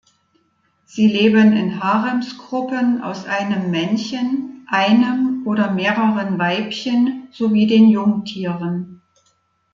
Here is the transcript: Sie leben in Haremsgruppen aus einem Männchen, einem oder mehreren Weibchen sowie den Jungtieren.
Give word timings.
Sie 0.85 1.07
leben 1.07 1.53
in 1.55 1.79
Haremsgruppen 1.83 3.03
aus 3.03 3.25
einem 3.27 3.69
Männchen, 3.69 4.65
einem 4.67 5.43
oder 5.45 5.69
mehreren 5.71 6.39
Weibchen 6.39 7.27
sowie 7.31 7.67
den 7.67 7.87
Jungtieren. 7.87 9.03